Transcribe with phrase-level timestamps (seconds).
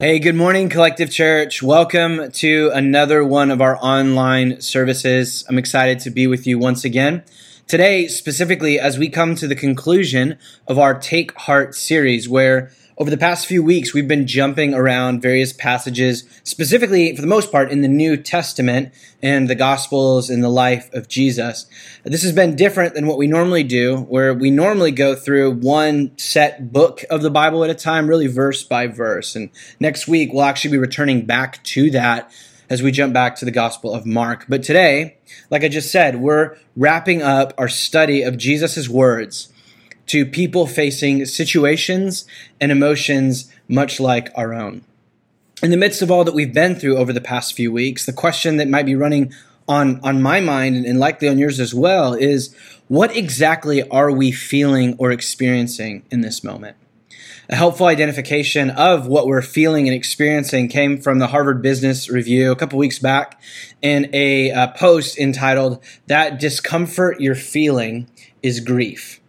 [0.00, 1.62] Hey, good morning, Collective Church.
[1.62, 5.44] Welcome to another one of our online services.
[5.48, 7.22] I'm excited to be with you once again.
[7.68, 10.36] Today, specifically, as we come to the conclusion
[10.66, 15.20] of our Take Heart series, where over the past few weeks, we've been jumping around
[15.20, 20.44] various passages, specifically, for the most part, in the New Testament and the Gospels and
[20.44, 21.66] the life of Jesus.
[22.04, 26.16] This has been different than what we normally do, where we normally go through one
[26.18, 29.34] set book of the Bible at a time, really verse by verse.
[29.34, 29.50] And
[29.80, 32.30] next week, we'll actually be returning back to that
[32.70, 34.46] as we jump back to the Gospel of Mark.
[34.48, 35.16] But today,
[35.50, 39.52] like I just said, we're wrapping up our study of Jesus' words
[40.06, 42.26] to people facing situations
[42.60, 44.84] and emotions much like our own.
[45.62, 48.12] In the midst of all that we've been through over the past few weeks, the
[48.12, 49.32] question that might be running
[49.66, 52.54] on, on my mind and likely on yours as well is
[52.88, 56.76] what exactly are we feeling or experiencing in this moment?
[57.48, 62.50] A helpful identification of what we're feeling and experiencing came from the Harvard Business Review
[62.50, 63.40] a couple weeks back
[63.82, 68.08] in a, a post entitled, That Discomfort You're Feeling
[68.42, 69.20] is Grief.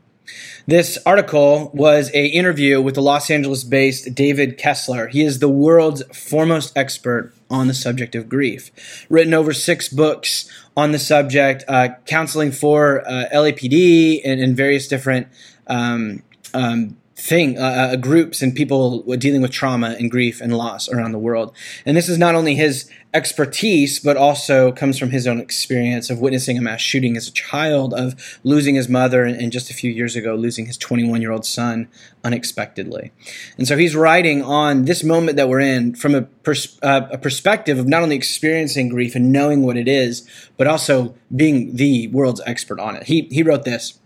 [0.67, 5.07] This article was a interview with the Los Angeles-based David Kessler.
[5.07, 9.05] He is the world's foremost expert on the subject of grief.
[9.07, 14.87] Written over six books on the subject, uh, counseling for uh, LAPD and, and, various
[14.87, 15.27] different
[15.67, 16.23] um,
[16.55, 21.11] um, thing, uh, uh, groups and people dealing with trauma and grief and loss around
[21.11, 21.55] the world.
[21.83, 26.19] And this is not only his expertise, but also comes from his own experience of
[26.19, 29.91] witnessing a mass shooting as a child, of losing his mother, and just a few
[29.91, 31.87] years ago, losing his 21 year old son
[32.23, 33.11] unexpectedly.
[33.57, 37.17] And so he's writing on this moment that we're in from a, pers- uh, a
[37.17, 42.07] perspective of not only experiencing grief and knowing what it is, but also being the
[42.09, 43.03] world's expert on it.
[43.03, 43.99] He, he wrote this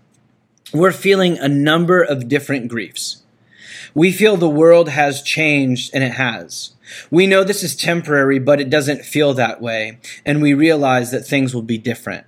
[0.73, 3.23] we're feeling a number of different griefs.
[3.95, 6.73] We feel the world has changed, and it has.
[7.09, 11.25] We know this is temporary, but it doesn't feel that way, and we realize that
[11.25, 12.25] things will be different.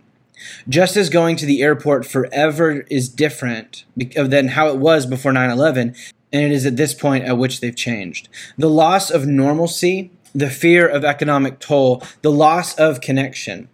[0.67, 5.50] Just as going to the airport forever is different than how it was before 9
[5.51, 5.96] 11,
[6.34, 8.28] and it is at this point at which they've changed.
[8.57, 13.68] The loss of normalcy, the fear of economic toll, the loss of connection.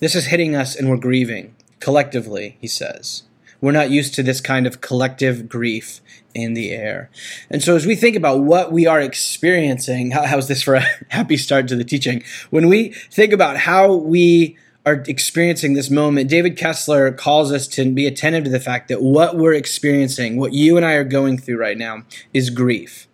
[0.00, 3.22] This is hitting us, and we're grieving collectively, he says.
[3.60, 6.00] We're not used to this kind of collective grief
[6.34, 7.10] in the air.
[7.50, 10.86] And so, as we think about what we are experiencing, how, how's this for a
[11.08, 12.22] happy start to the teaching?
[12.50, 17.90] When we think about how we are experiencing this moment, David Kessler calls us to
[17.92, 21.36] be attentive to the fact that what we're experiencing, what you and I are going
[21.38, 23.07] through right now, is grief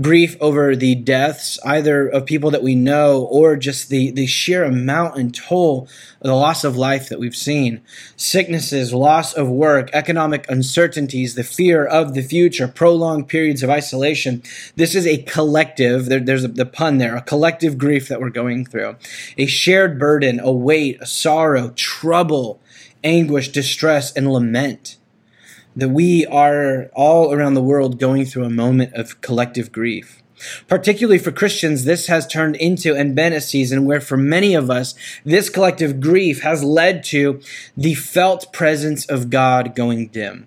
[0.00, 4.64] grief over the deaths, either of people that we know or just the, the sheer
[4.64, 5.88] amount and toll
[6.20, 7.80] of the loss of life that we've seen.
[8.16, 14.42] Sicknesses, loss of work, economic uncertainties, the fear of the future, prolonged periods of isolation.
[14.76, 18.30] This is a collective, there, there's a, the pun there, a collective grief that we're
[18.30, 18.96] going through.
[19.36, 22.60] A shared burden, a weight, a sorrow, trouble,
[23.04, 24.98] anguish, distress, and lament
[25.76, 30.22] that we are all around the world going through a moment of collective grief.
[30.66, 34.70] Particularly for Christians, this has turned into and been a season where, for many of
[34.70, 34.94] us,
[35.24, 37.40] this collective grief has led to
[37.76, 40.46] the felt presence of God going dim.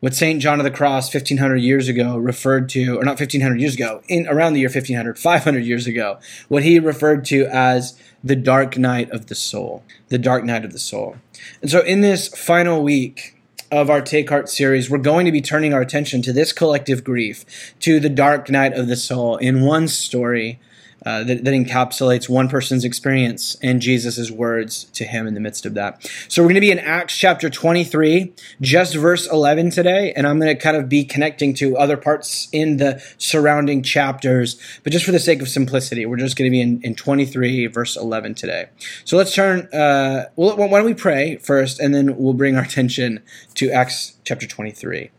[0.00, 0.40] What St.
[0.40, 4.28] John of the Cross 1500 years ago referred to, or not 1500 years ago, in
[4.28, 9.10] around the year 1500, 500 years ago, what he referred to as the dark night
[9.10, 9.82] of the soul.
[10.08, 11.16] The dark night of the soul.
[11.60, 13.34] And so in this final week,
[13.70, 17.04] of our Take Heart series, we're going to be turning our attention to this collective
[17.04, 20.58] grief, to the dark night of the soul in one story
[21.06, 25.64] uh, that, that, encapsulates one person's experience and Jesus' words to him in the midst
[25.64, 26.08] of that.
[26.28, 30.40] So we're going to be in Acts chapter 23, just verse 11 today, and I'm
[30.40, 35.04] going to kind of be connecting to other parts in the surrounding chapters, but just
[35.04, 38.34] for the sake of simplicity, we're just going to be in, in 23, verse 11
[38.34, 38.68] today.
[39.04, 42.64] So let's turn, uh, well, why don't we pray first, and then we'll bring our
[42.64, 43.22] attention
[43.54, 45.10] to Acts chapter 23.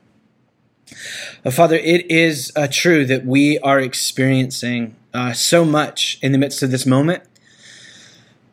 [1.45, 6.38] Uh, Father, it is uh, true that we are experiencing uh, so much in the
[6.38, 7.24] midst of this moment.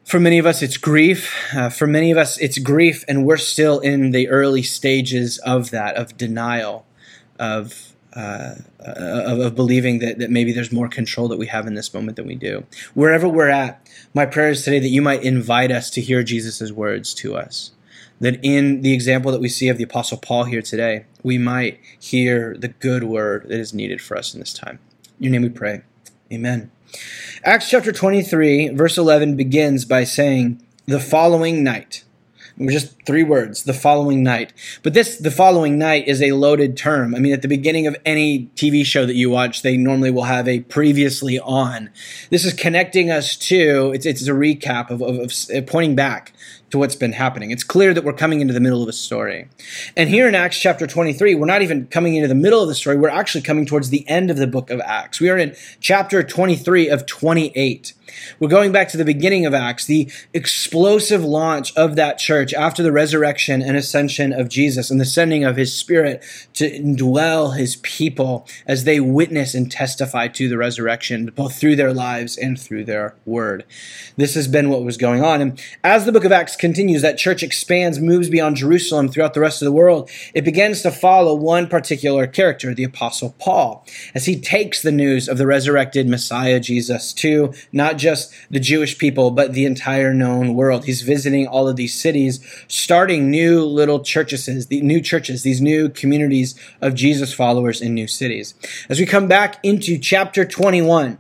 [0.04, 1.34] For many of us, it's grief.
[1.54, 5.70] Uh, for many of us, it's grief, and we're still in the early stages of
[5.70, 6.86] that, of denial,
[7.38, 11.74] of uh, of, of, believing that, that maybe there's more control that we have in
[11.74, 12.64] this moment than we do.
[12.94, 16.72] Wherever we're at, my prayer is today that you might invite us to hear Jesus'
[16.72, 17.72] words to us.
[18.20, 21.80] That in the example that we see of the Apostle Paul here today, we might
[22.00, 24.78] hear the good word that is needed for us in this time.
[25.18, 25.82] In your name we pray.
[26.32, 26.70] Amen.
[27.44, 32.04] Acts chapter 23, verse 11 begins by saying, The following night.
[32.58, 34.54] Just three words, the following night.
[34.82, 37.14] But this, the following night, is a loaded term.
[37.14, 40.24] I mean, at the beginning of any TV show that you watch, they normally will
[40.24, 41.90] have a previously on.
[42.30, 46.32] This is connecting us to, it's, it's a recap of, of, of uh, pointing back
[46.70, 47.50] to what's been happening.
[47.50, 49.48] It's clear that we're coming into the middle of a story.
[49.96, 52.74] And here in Acts chapter 23, we're not even coming into the middle of the
[52.74, 55.20] story, we're actually coming towards the end of the book of Acts.
[55.20, 57.92] We are in chapter 23 of 28.
[58.38, 62.82] We're going back to the beginning of Acts, the explosive launch of that church after
[62.82, 66.22] the resurrection and ascension of Jesus and the sending of his spirit
[66.54, 71.92] to indwell his people as they witness and testify to the resurrection, both through their
[71.92, 73.64] lives and through their word.
[74.16, 75.40] This has been what was going on.
[75.40, 79.40] And as the book of Acts continues, that church expands, moves beyond Jerusalem throughout the
[79.40, 80.10] rest of the world.
[80.34, 85.28] It begins to follow one particular character, the apostle Paul, as he takes the news
[85.28, 90.54] of the resurrected Messiah Jesus to not just the Jewish people, but the entire known
[90.54, 90.84] world.
[90.84, 95.88] He's visiting all of these cities, starting new little churches, the new churches, these new
[95.88, 98.54] communities of Jesus followers in new cities.
[98.88, 101.18] As we come back into chapter 21,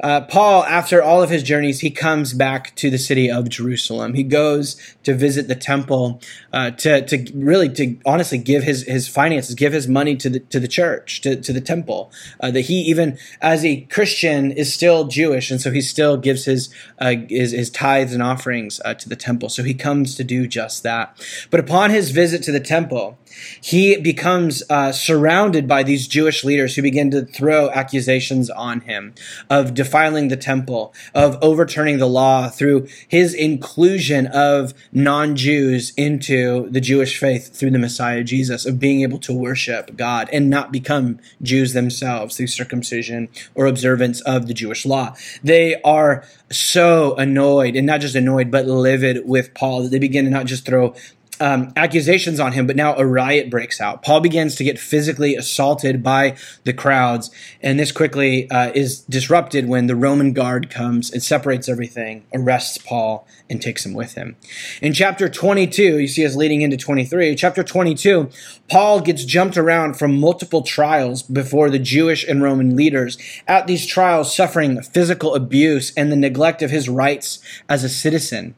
[0.00, 4.14] uh, Paul, after all of his journeys, he comes back to the city of Jerusalem.
[4.14, 6.20] He goes to visit the temple,
[6.52, 10.40] uh, to, to really, to honestly give his, his finances, give his money to the,
[10.40, 12.10] to the church, to, to the temple.
[12.40, 16.44] Uh, that he even, as a Christian, is still Jewish, and so he still gives
[16.44, 19.48] his, uh, his, his, tithes and offerings uh, to the temple.
[19.48, 21.16] So he comes to do just that.
[21.50, 23.16] But upon his visit to the temple,
[23.60, 24.62] he becomes
[24.92, 29.14] surrounded by these Jewish leaders who begin to throw accusations on him
[29.50, 36.68] of defiling the temple, of overturning the law through his inclusion of non Jews into
[36.70, 40.72] the Jewish faith through the Messiah Jesus, of being able to worship God and not
[40.72, 45.14] become Jews themselves through circumcision or observance of the Jewish law.
[45.42, 50.24] They are so annoyed, and not just annoyed, but livid with Paul that they begin
[50.24, 50.94] to not just throw
[51.40, 54.02] um, accusations on him, but now a riot breaks out.
[54.02, 57.30] Paul begins to get physically assaulted by the crowds,
[57.62, 62.78] and this quickly uh, is disrupted when the Roman guard comes and separates everything, arrests
[62.78, 64.36] Paul, and takes him with him.
[64.80, 67.34] In chapter 22, you see us leading into 23.
[67.34, 68.30] Chapter 22,
[68.68, 73.18] Paul gets jumped around from multiple trials before the Jewish and Roman leaders.
[73.46, 78.54] At these trials, suffering physical abuse and the neglect of his rights as a citizen.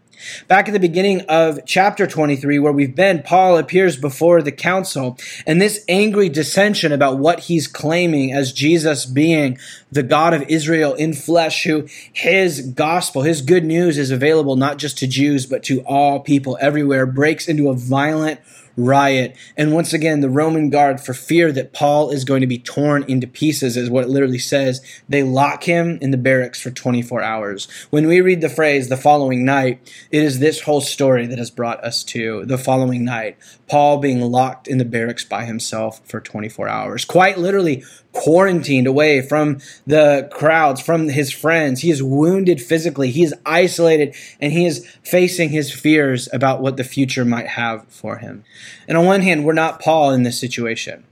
[0.49, 5.19] Back at the beginning of chapter 23, where we've been, Paul appears before the council,
[5.47, 9.59] and this angry dissension about what he's claiming as Jesus being
[9.91, 14.79] the God of Israel in flesh, who his gospel, his good news is available not
[14.79, 18.41] just to Jews, but to all people everywhere, breaks into a violent
[18.77, 19.37] riot.
[19.57, 23.05] And once again, the Roman guard, for fear that Paul is going to be torn
[23.09, 27.23] into pieces, is what it literally says, they lock him in the barracks for 24
[27.23, 27.69] hours.
[27.91, 29.81] When we read the phrase the following night,
[30.11, 33.37] it is this whole story that has brought us to the following night.
[33.69, 37.05] Paul being locked in the barracks by himself for 24 hours.
[37.05, 37.83] Quite literally
[38.17, 41.83] quarantined away from the crowds, from his friends.
[41.83, 43.11] He is wounded physically.
[43.11, 47.87] He is isolated and he is facing his fears about what the future might have
[47.89, 48.45] for him.
[48.89, 51.05] And on one hand, we're not Paul in this situation.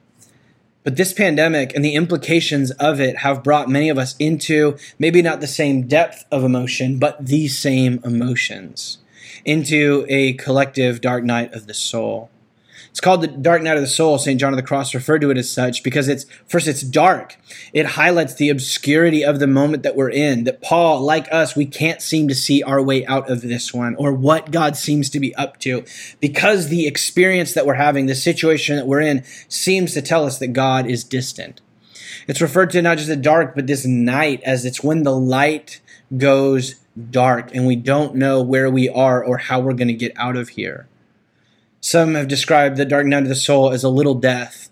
[0.85, 5.23] But this pandemic and the implications of it have brought many of us into maybe
[5.23, 8.99] not the same depth of emotion, but the same emotions,
[9.47, 12.31] into a collective dark night of the soul.
[12.95, 14.19] It's called the dark night of the soul.
[14.19, 14.39] St.
[14.39, 17.37] John of the Cross referred to it as such because it's, first, it's dark.
[17.73, 21.67] It highlights the obscurity of the moment that we're in, that Paul, like us, we
[21.67, 25.19] can't seem to see our way out of this one or what God seems to
[25.19, 25.85] be up to
[26.21, 30.39] because the experience that we're having, the situation that we're in, seems to tell us
[30.39, 31.61] that God is distant.
[32.29, 35.81] It's referred to not just the dark, but this night as it's when the light
[36.17, 36.77] goes
[37.11, 40.37] dark and we don't know where we are or how we're going to get out
[40.37, 40.87] of here.
[41.85, 44.71] Some have described the dark night of the soul as a little death,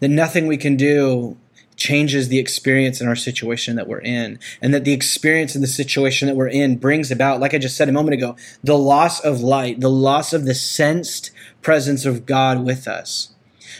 [0.00, 1.36] that nothing we can do
[1.76, 5.68] changes the experience in our situation that we're in, and that the experience in the
[5.68, 9.20] situation that we're in brings about, like I just said a moment ago, the loss
[9.20, 11.30] of light, the loss of the sensed
[11.62, 13.32] presence of God with us.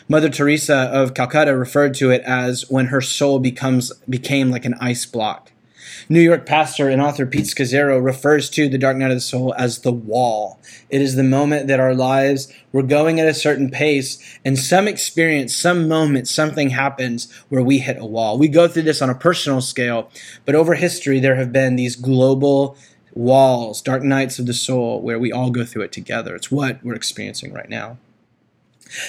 [0.08, 4.74] Mother Teresa of Calcutta referred to it as when her soul becomes became like an
[4.80, 5.50] ice block.
[6.12, 9.54] New York pastor and author Pete Scazzero refers to the dark night of the soul
[9.56, 10.58] as the wall.
[10.88, 14.88] It is the moment that our lives were going at a certain pace, and some
[14.88, 18.38] experience, some moment, something happens where we hit a wall.
[18.38, 20.10] We go through this on a personal scale,
[20.44, 22.76] but over history, there have been these global
[23.14, 26.34] walls, dark nights of the soul, where we all go through it together.
[26.34, 27.98] It's what we're experiencing right now.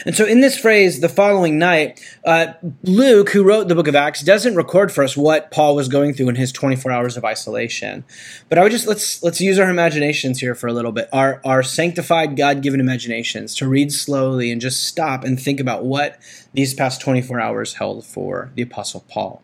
[0.05, 3.95] And so, in this phrase, the following night, uh, Luke, who wrote the book of
[3.95, 7.25] Acts, doesn't record for us what Paul was going through in his 24 hours of
[7.25, 8.03] isolation.
[8.49, 11.41] But I would just let's let's use our imaginations here for a little bit, our
[11.43, 16.19] our sanctified, God-given imaginations, to read slowly and just stop and think about what
[16.53, 19.41] these past 24 hours held for the Apostle Paul.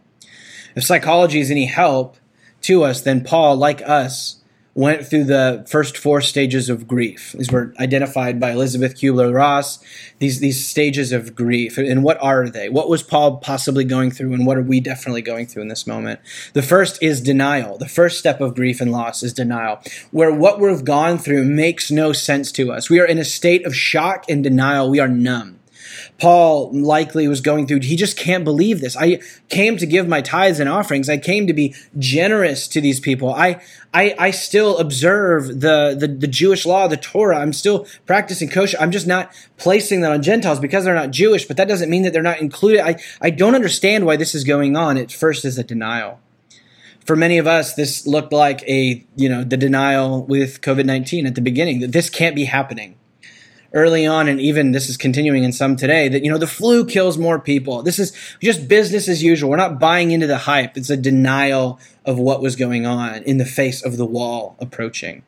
[0.75, 2.17] If psychology is any help
[2.61, 4.36] to us, then Paul, like us,
[4.77, 7.33] went through the first four stages of grief.
[7.35, 9.79] These were identified by Elisabeth Kubler Ross.
[10.19, 12.69] These these stages of grief, and what are they?
[12.69, 15.87] What was Paul possibly going through, and what are we definitely going through in this
[15.87, 16.19] moment?
[16.53, 17.79] The first is denial.
[17.79, 19.79] The first step of grief and loss is denial,
[20.11, 22.87] where what we've gone through makes no sense to us.
[22.87, 24.91] We are in a state of shock and denial.
[24.91, 25.56] We are numb.
[26.19, 27.81] Paul likely was going through.
[27.81, 28.97] He just can't believe this.
[28.97, 29.19] I
[29.49, 31.09] came to give my tithes and offerings.
[31.09, 33.33] I came to be generous to these people.
[33.33, 33.61] I,
[33.93, 37.39] I, I still observe the, the, the Jewish law, the Torah.
[37.39, 38.77] I'm still practicing kosher.
[38.79, 42.01] I'm just not placing that on Gentiles because they're not Jewish, but that doesn't mean
[42.03, 42.81] that they're not included.
[42.81, 44.97] I, I don't understand why this is going on.
[44.97, 46.19] At first is a denial
[47.05, 51.25] for many of us, this looked like a, you know, the denial with COVID 19
[51.25, 52.97] at the beginning that this can't be happening
[53.73, 56.85] early on, and even this is continuing in some today, that, you know, the flu
[56.85, 57.83] kills more people.
[57.83, 59.49] This is just business as usual.
[59.49, 60.77] We're not buying into the hype.
[60.77, 65.23] It's a denial of what was going on in the face of the wall approaching.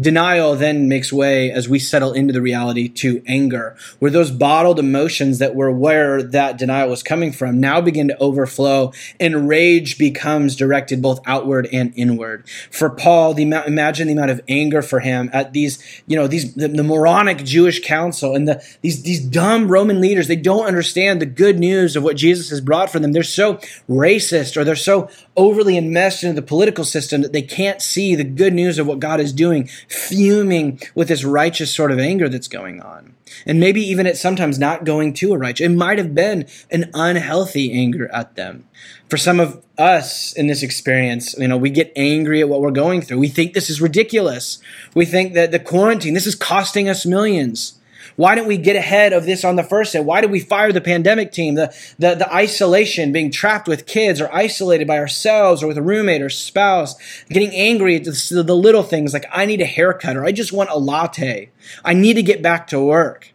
[0.00, 4.78] Denial then makes way as we settle into the reality to anger, where those bottled
[4.78, 9.98] emotions that were where that denial was coming from now begin to overflow, and rage
[9.98, 12.48] becomes directed both outward and inward.
[12.70, 16.54] For Paul, the imagine the amount of anger for him at these, you know, these
[16.54, 20.28] the, the moronic Jewish council and the these these dumb Roman leaders.
[20.28, 23.12] They don't understand the good news of what Jesus has brought for them.
[23.12, 23.54] They're so
[23.88, 28.24] racist or they're so overly enmeshed into the political system that they can't see the
[28.24, 32.48] good news of what God is doing fuming with this righteous sort of anger that's
[32.48, 33.14] going on.
[33.46, 35.66] And maybe even it's sometimes not going to a righteous.
[35.66, 38.66] It might have been an unhealthy anger at them.
[39.08, 42.70] For some of us in this experience, you know, we get angry at what we're
[42.70, 43.18] going through.
[43.18, 44.58] We think this is ridiculous.
[44.94, 47.79] We think that the quarantine, this is costing us millions.
[48.16, 50.00] Why didn't we get ahead of this on the first day?
[50.00, 51.54] Why did we fire the pandemic team?
[51.54, 55.82] The, the, the isolation, being trapped with kids or isolated by ourselves or with a
[55.82, 56.94] roommate or spouse,
[57.28, 60.52] getting angry at the, the little things like I need a haircut or I just
[60.52, 61.50] want a latte.
[61.84, 63.29] I need to get back to work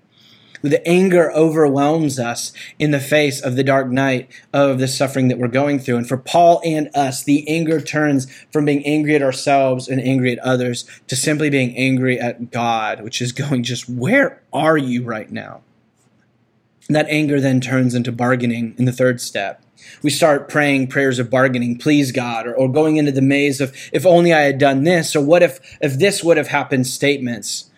[0.70, 5.38] the anger overwhelms us in the face of the dark night of the suffering that
[5.38, 5.98] we're going through.
[5.98, 10.32] And for Paul and us, the anger turns from being angry at ourselves and angry
[10.32, 15.04] at others to simply being angry at God, which is going just, where are you
[15.04, 15.62] right now?
[16.88, 19.62] And that anger then turns into bargaining in the third step.
[20.02, 23.76] We start praying prayers of bargaining, please God, or, or going into the maze of
[23.92, 27.70] if only I had done this, or what if if this would have happened statements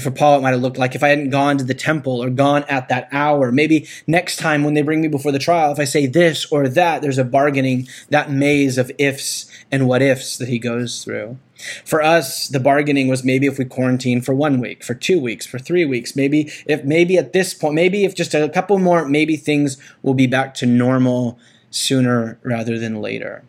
[0.00, 2.28] for Paul, it might have looked like if I hadn't gone to the temple or
[2.30, 3.50] gone at that hour.
[3.50, 6.68] Maybe next time when they bring me before the trial, if I say this or
[6.68, 11.38] that, there's a bargaining, that maze of ifs and what ifs that he goes through.
[11.84, 15.46] For us, the bargaining was maybe if we quarantine for one week, for two weeks,
[15.46, 19.08] for three weeks, maybe if maybe at this point, maybe if just a couple more,
[19.08, 21.38] maybe things will be back to normal
[21.70, 23.44] sooner rather than later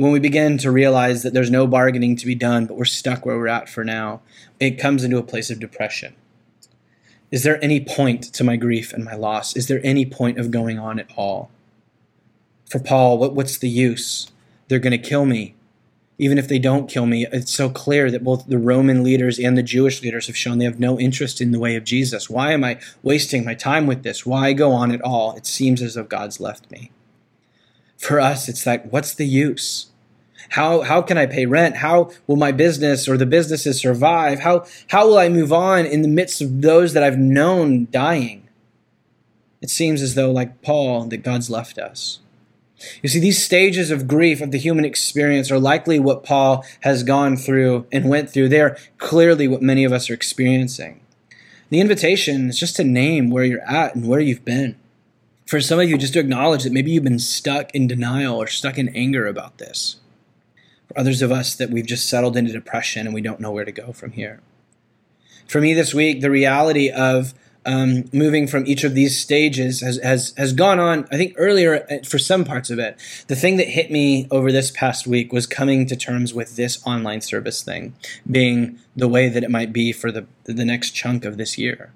[0.00, 3.26] when we begin to realize that there's no bargaining to be done, but we're stuck
[3.26, 4.22] where we're at for now,
[4.58, 6.14] it comes into a place of depression.
[7.30, 9.54] Is there any point to my grief and my loss?
[9.54, 11.50] Is there any point of going on at all?
[12.64, 14.32] For Paul, what, what's the use?
[14.68, 15.54] They're going to kill me.
[16.16, 19.54] Even if they don't kill me, it's so clear that both the Roman leaders and
[19.54, 22.30] the Jewish leaders have shown they have no interest in the way of Jesus.
[22.30, 24.24] Why am I wasting my time with this?
[24.24, 25.36] Why go on at all?
[25.36, 26.90] It seems as though God's left me.
[27.98, 29.89] For us, it's like, what's the use?
[30.50, 31.76] How, how can I pay rent?
[31.76, 34.40] How will my business or the businesses survive?
[34.40, 38.48] How, how will I move on in the midst of those that I've known dying?
[39.60, 42.18] It seems as though, like Paul, that God's left us.
[43.00, 47.04] You see, these stages of grief of the human experience are likely what Paul has
[47.04, 48.48] gone through and went through.
[48.48, 51.00] They're clearly what many of us are experiencing.
[51.68, 54.76] The invitation is just to name where you're at and where you've been.
[55.46, 58.48] For some of you, just to acknowledge that maybe you've been stuck in denial or
[58.48, 60.00] stuck in anger about this
[60.90, 63.64] for others of us that we've just settled into depression and we don't know where
[63.64, 64.40] to go from here.
[65.46, 67.32] For me this week, the reality of
[67.64, 71.86] um, moving from each of these stages has, has, has gone on, I think, earlier
[71.90, 72.98] uh, for some parts of it.
[73.28, 76.84] The thing that hit me over this past week was coming to terms with this
[76.84, 77.94] online service thing
[78.28, 81.92] being the way that it might be for the, the next chunk of this year.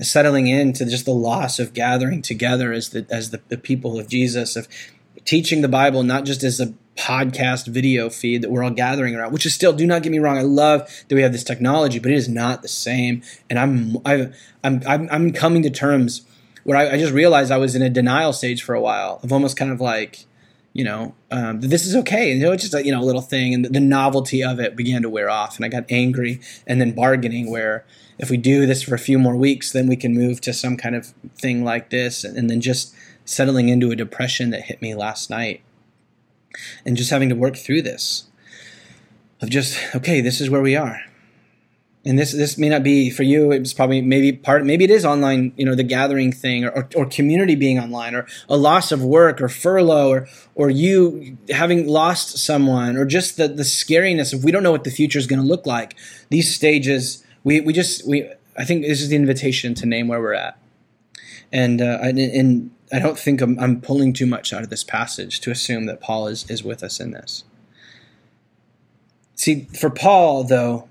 [0.00, 4.08] Settling into just the loss of gathering together as the, as the, the people of
[4.08, 4.68] Jesus, of
[5.24, 9.32] teaching the Bible not just as a podcast video feed that we're all gathering around,
[9.32, 11.98] which is still, do not get me wrong, I love that we have this technology,
[11.98, 13.22] but it is not the same.
[13.48, 14.32] And I'm, I'm,
[14.62, 16.22] I'm, I'm coming to terms
[16.64, 19.32] where I, I just realized I was in a denial stage for a while of
[19.32, 20.26] almost kind of like,
[20.72, 22.32] you know, um, this is okay.
[22.32, 24.58] You know, it's just a you know a little thing, and the, the novelty of
[24.58, 27.84] it began to wear off, and I got angry, and then bargaining where
[28.18, 30.76] if we do this for a few more weeks, then we can move to some
[30.76, 32.94] kind of thing like this, and, and then just
[33.24, 35.62] settling into a depression that hit me last night,
[36.84, 38.24] and just having to work through this
[39.42, 41.00] of just okay, this is where we are.
[42.04, 43.52] And this this may not be for you.
[43.52, 46.88] It's probably maybe part maybe it is online you know the gathering thing or, or,
[46.96, 51.86] or, community being online or a loss of work or furlough or or you having
[51.86, 55.28] lost someone or just the the scariness of we don't know what the future is
[55.28, 55.94] going to look like.
[56.28, 58.28] These stages we we just we
[58.58, 60.58] i think this is the invitation to name where we're at.
[61.52, 64.84] And uh, and, and i don't think I'm, I'm pulling too much out of this
[64.84, 67.44] passage to assume that paul is is with us in this
[69.34, 70.88] see for paul though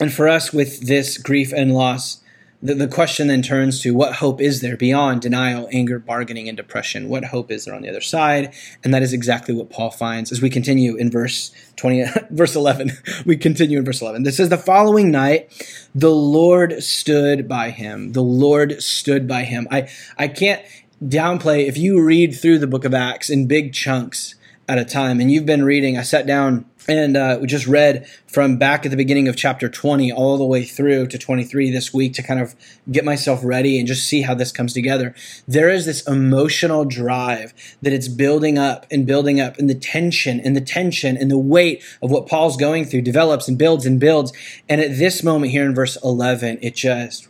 [0.00, 2.20] and for us, with this grief and loss,
[2.62, 6.56] the, the question then turns to what hope is there beyond denial, anger, bargaining, and
[6.56, 7.08] depression?
[7.08, 8.54] What hope is there on the other side?
[8.82, 12.92] And that is exactly what Paul finds as we continue in verse 20, verse 11.
[13.26, 14.22] we continue in verse 11.
[14.22, 15.50] This says, The following night,
[15.94, 18.12] the Lord stood by him.
[18.12, 19.66] The Lord stood by him.
[19.70, 20.62] I, I can't
[21.02, 24.34] downplay if you read through the book of Acts in big chunks
[24.68, 28.56] at a time, and you've been reading, I sat down and uh, just read from
[28.56, 32.14] back at the beginning of chapter 20 all the way through to 23 this week
[32.14, 32.54] to kind of
[32.90, 35.14] get myself ready and just see how this comes together.
[35.46, 40.40] There is this emotional drive that it's building up and building up, and the tension
[40.40, 44.00] and the tension and the weight of what Paul's going through develops and builds and
[44.00, 44.32] builds.
[44.68, 47.28] And at this moment here in verse 11, it just.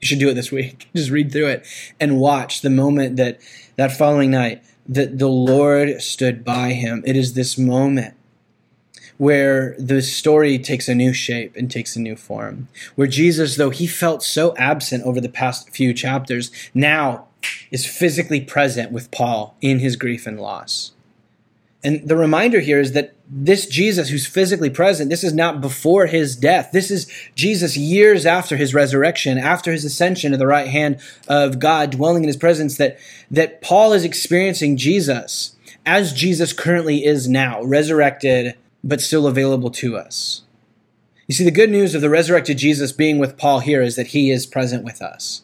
[0.00, 0.88] You should do it this week.
[0.96, 1.66] Just read through it
[2.00, 3.40] and watch the moment that
[3.76, 7.02] that following night that the Lord stood by him.
[7.06, 8.14] It is this moment
[9.18, 12.68] where the story takes a new shape and takes a new form.
[12.94, 17.26] Where Jesus, though he felt so absent over the past few chapters, now
[17.70, 20.92] is physically present with Paul in his grief and loss.
[21.84, 26.06] And the reminder here is that this Jesus who's physically present, this is not before
[26.06, 26.70] his death.
[26.72, 31.60] This is Jesus years after his resurrection, after his ascension to the right hand of
[31.60, 32.98] God, dwelling in his presence, that,
[33.30, 35.54] that Paul is experiencing Jesus
[35.86, 40.42] as Jesus currently is now, resurrected, but still available to us.
[41.28, 44.08] You see, the good news of the resurrected Jesus being with Paul here is that
[44.08, 45.42] he is present with us.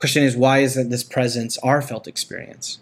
[0.00, 2.80] Question is, why isn't this presence our felt experience?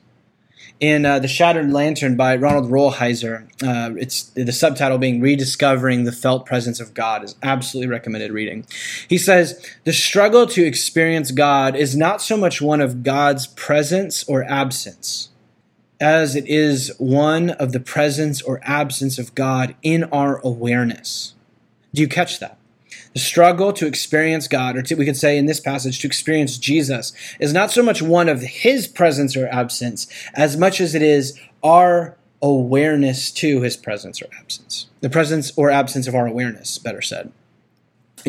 [0.85, 3.47] In uh, The Shattered Lantern by Ronald Rolheiser.
[3.62, 8.66] Uh, it's the subtitle being Rediscovering the Felt Presence of God is absolutely recommended reading.
[9.09, 14.25] He says, The struggle to experience God is not so much one of God's presence
[14.25, 15.31] or absence
[16.03, 21.33] as it is one of the presence or absence of God in our awareness.
[21.94, 22.59] Do you catch that?
[23.14, 26.59] The struggle to experience God, or to, we could say in this passage, to experience
[26.59, 31.03] Jesus, is not so much one of his presence or absence as much as it
[31.03, 34.88] is our awareness to his presence or absence.
[35.00, 37.33] The presence or absence of our awareness, better said.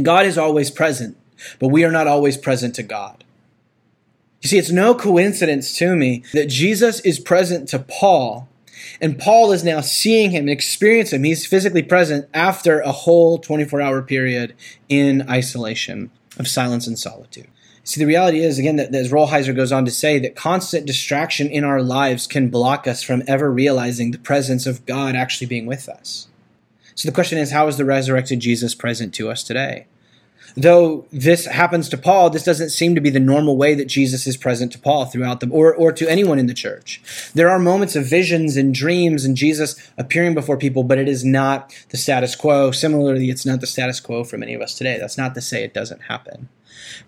[0.02, 1.17] God is always present,
[1.60, 3.24] but we are not always present to God.
[4.41, 8.48] You see, it's no coincidence to me that Jesus is present to Paul
[9.02, 11.24] and Paul is now seeing him and experiencing him.
[11.26, 14.56] He's physically present after a whole 24 hour period
[14.89, 17.48] in isolation of silence and solitude.
[17.84, 21.48] See, the reality is, again, that as Rolheiser goes on to say, that constant distraction
[21.48, 25.67] in our lives can block us from ever realizing the presence of God actually being
[25.67, 26.28] with us.
[26.95, 29.86] So the question is, how is the resurrected Jesus present to us today?
[30.56, 34.28] Though this happens to Paul, this doesn't seem to be the normal way that Jesus
[34.28, 37.02] is present to Paul throughout the, or, or to anyone in the church.
[37.34, 41.26] There are moments of visions and dreams and Jesus appearing before people, but it is
[41.26, 42.72] not the status quo.
[42.72, 44.98] Similarly, it's not the status quo for many of us today.
[45.00, 46.50] That's not to say it doesn't happen.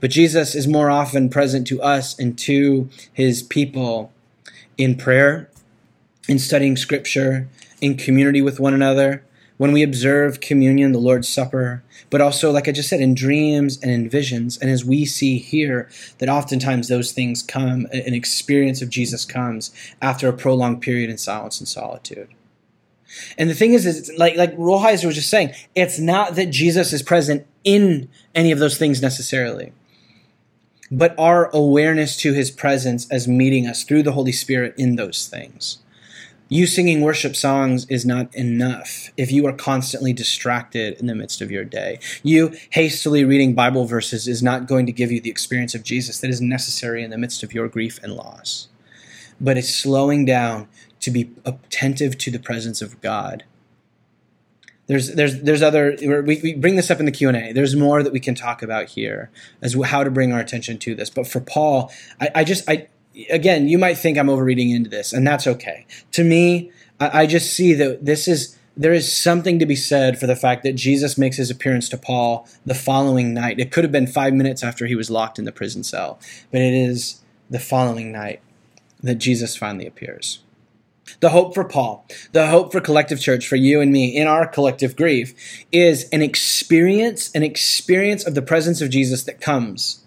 [0.01, 4.11] But Jesus is more often present to us and to his people
[4.77, 5.49] in prayer,
[6.27, 7.47] in studying scripture,
[7.81, 9.23] in community with one another,
[9.57, 13.79] when we observe communion, the Lord's Supper, but also, like I just said, in dreams
[13.81, 14.57] and in visions.
[14.57, 15.89] And as we see here,
[16.19, 21.17] that oftentimes those things come, an experience of Jesus comes after a prolonged period in
[21.17, 22.29] silence and solitude.
[23.37, 26.93] And the thing is, is like like Rolheiser was just saying, it's not that Jesus
[26.93, 29.71] is present in any of those things necessarily,
[30.91, 35.27] but our awareness to His presence as meeting us through the Holy Spirit in those
[35.27, 35.79] things.
[36.49, 41.41] You singing worship songs is not enough if you are constantly distracted in the midst
[41.41, 41.99] of your day.
[42.23, 46.19] You hastily reading Bible verses is not going to give you the experience of Jesus
[46.21, 48.69] that is necessary in the midst of your grief and loss.
[49.41, 50.69] But it's slowing down
[51.01, 53.43] to be attentive to the presence of God.
[54.87, 57.51] There's, there's, there's other, we, we bring this up in the Q&A.
[57.51, 59.29] There's more that we can talk about here
[59.61, 61.09] as how to bring our attention to this.
[61.09, 62.87] But for Paul, I, I just, I,
[63.29, 65.85] again, you might think I'm overreading into this, and that's okay.
[66.13, 70.19] To me, I, I just see that this is, there is something to be said
[70.19, 73.59] for the fact that Jesus makes his appearance to Paul the following night.
[73.59, 76.19] It could have been five minutes after he was locked in the prison cell,
[76.51, 78.41] but it is the following night
[79.01, 80.39] that Jesus finally appears.
[81.21, 84.45] The hope for Paul, the hope for collective church, for you and me in our
[84.45, 90.03] collective grief, is an experience, an experience of the presence of Jesus that comes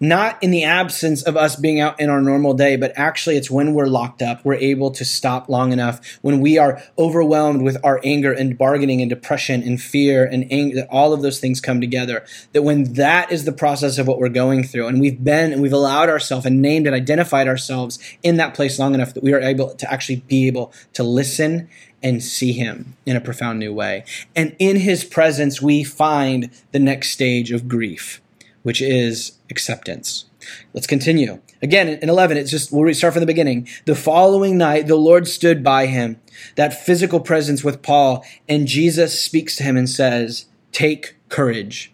[0.00, 3.50] not in the absence of us being out in our normal day, but actually it's
[3.50, 7.76] when we're locked up, we're able to stop long enough, when we are overwhelmed with
[7.84, 11.60] our anger and bargaining and depression and fear and anger, that all of those things
[11.60, 12.24] come together.
[12.52, 15.62] That when that is the process of what we're going through, and we've been and
[15.62, 19.32] we've allowed ourselves and named and identified ourselves in that place long enough that we
[19.32, 21.68] are able to actually be able to listen
[22.02, 24.04] and see him in a profound new way.
[24.36, 28.20] And in his presence, we find the next stage of grief
[28.64, 30.24] which is acceptance.
[30.72, 31.40] Let's continue.
[31.62, 33.68] Again, in 11, it's just, we'll start from the beginning.
[33.84, 36.20] The following night, the Lord stood by him,
[36.56, 41.92] that physical presence with Paul, and Jesus speaks to him and says, Take courage.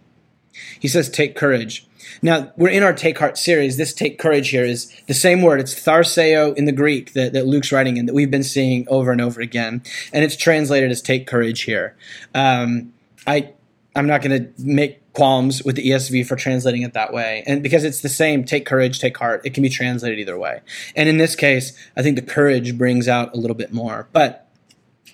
[0.81, 1.87] He says, Take courage.
[2.23, 3.77] Now, we're in our Take Heart series.
[3.77, 5.61] This Take Courage here is the same word.
[5.61, 9.13] It's tharseo in the Greek that, that Luke's writing in, that we've been seeing over
[9.13, 9.83] and over again.
[10.13, 11.97] And it's translated as Take Courage here.
[12.35, 12.93] Um,
[13.27, 13.53] I,
[13.95, 17.43] I'm not going to make qualms with the ESV for translating it that way.
[17.47, 20.61] And because it's the same, take courage, take heart, it can be translated either way.
[20.95, 24.09] And in this case, I think the courage brings out a little bit more.
[24.13, 24.47] But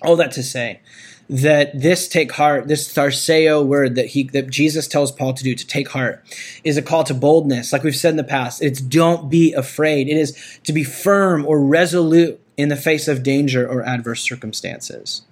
[0.01, 0.81] all that to say
[1.29, 5.55] that this take heart, this tharseo word that he that Jesus tells Paul to do
[5.55, 6.23] to take heart
[6.63, 7.73] is a call to boldness.
[7.73, 10.07] Like we've said in the past, it's don't be afraid.
[10.07, 15.23] It is to be firm or resolute in the face of danger or adverse circumstances.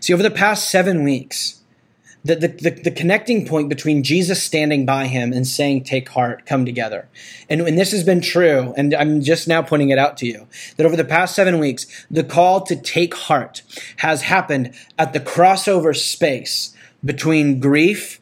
[0.00, 1.60] See, over the past seven weeks,
[2.24, 6.46] the, the, the, the, connecting point between Jesus standing by him and saying, Take heart,
[6.46, 7.06] come together.
[7.50, 10.46] And, and this has been true, and I'm just now pointing it out to you,
[10.76, 13.62] that over the past seven weeks, the call to take heart
[13.98, 18.20] has happened at the crossover space between grief,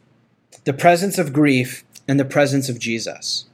[0.65, 3.47] the presence of grief, and the presence of Jesus.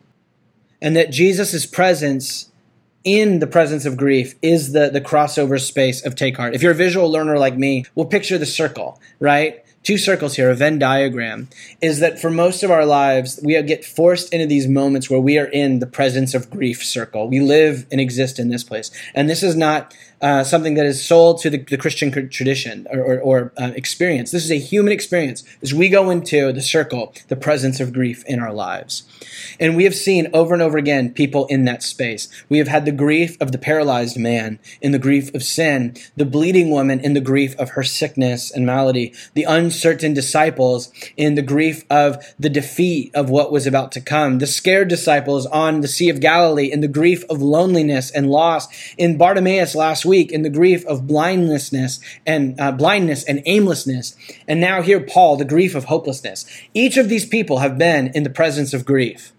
[0.81, 2.51] And that Jesus' presence
[3.05, 6.55] in the presence of grief is the, the crossover space of take heart.
[6.55, 9.63] If you're a visual learner like me, we'll picture the circle, right?
[9.89, 11.49] Two circles here, a Venn diagram,
[11.81, 15.39] is that for most of our lives, we get forced into these moments where we
[15.39, 17.27] are in the presence of grief circle.
[17.27, 18.91] We live and exist in this place.
[19.15, 23.01] And this is not uh, something that is sold to the, the Christian tradition or,
[23.01, 24.31] or, or uh, experience.
[24.31, 28.25] This is a human experience as we go into the circle, the presence of grief
[28.27, 29.05] in our lives.
[29.61, 32.29] And we have seen over and over again people in that space.
[32.49, 36.25] We have had the grief of the paralyzed man in the grief of sin, the
[36.25, 41.43] bleeding woman in the grief of her sickness and malady, the uncertain disciples in the
[41.43, 45.89] grief of the defeat of what was about to come, the scared disciples on the
[45.89, 50.43] Sea of Galilee in the grief of loneliness and loss, in Bartimaeus last week in
[50.43, 54.17] the grief of blindness and uh, blindness and aimlessness,
[54.49, 56.45] and now here Paul, the grief of hopelessness.
[56.75, 59.33] Each of these people have been in the presence of grief.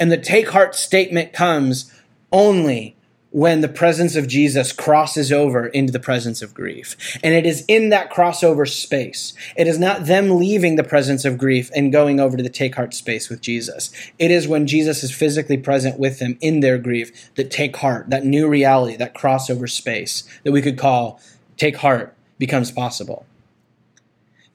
[0.00, 1.92] And the take heart statement comes
[2.32, 2.96] only
[3.30, 6.96] when the presence of Jesus crosses over into the presence of grief.
[7.22, 9.34] And it is in that crossover space.
[9.56, 12.76] It is not them leaving the presence of grief and going over to the take
[12.76, 13.90] heart space with Jesus.
[14.18, 18.08] It is when Jesus is physically present with them in their grief that take heart,
[18.10, 21.20] that new reality, that crossover space that we could call
[21.56, 23.26] take heart becomes possible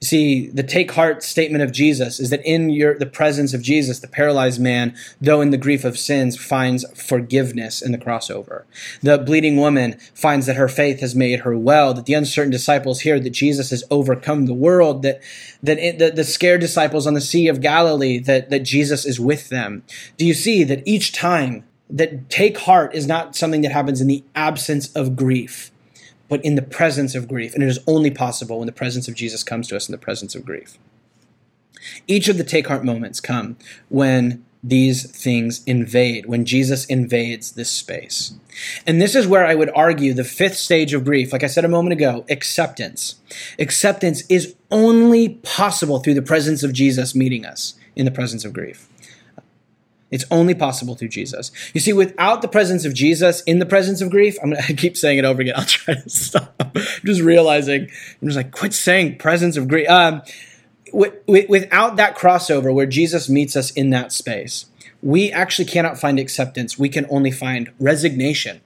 [0.00, 4.00] see the take heart statement of Jesus is that in your the presence of Jesus
[4.00, 8.64] the paralyzed man though in the grief of sins finds forgiveness in the crossover.
[9.02, 13.00] The bleeding woman finds that her faith has made her well that the uncertain disciples
[13.00, 15.20] hear that Jesus has overcome the world that
[15.62, 19.18] that it, the, the scared disciples on the sea of Galilee that that Jesus is
[19.18, 19.82] with them.
[20.16, 24.06] Do you see that each time that take heart is not something that happens in
[24.06, 25.70] the absence of grief
[26.34, 27.54] but in the presence of grief.
[27.54, 29.98] And it is only possible when the presence of Jesus comes to us in the
[29.98, 30.78] presence of grief.
[32.08, 33.56] Each of the take heart moments come
[33.88, 38.34] when these things invade, when Jesus invades this space.
[38.84, 41.64] And this is where I would argue the fifth stage of grief, like I said
[41.64, 43.14] a moment ago, acceptance.
[43.60, 48.52] Acceptance is only possible through the presence of Jesus meeting us in the presence of
[48.52, 48.88] grief.
[50.14, 51.50] It's only possible through Jesus.
[51.74, 54.96] You see, without the presence of Jesus in the presence of grief, I'm gonna keep
[54.96, 55.54] saying it over again.
[55.56, 56.54] I'll try to stop.
[56.60, 56.70] I'm
[57.04, 57.90] just realizing,
[58.22, 59.90] I'm just like, quit saying presence of grief.
[59.90, 60.22] Um,
[60.92, 64.66] without that crossover where Jesus meets us in that space,
[65.02, 66.78] we actually cannot find acceptance.
[66.78, 68.60] We can only find resignation.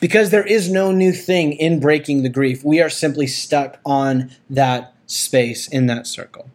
[0.00, 2.64] Because there is no new thing in breaking the grief.
[2.64, 6.50] We are simply stuck on that space in that circle.